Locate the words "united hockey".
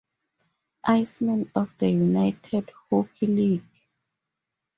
1.91-3.27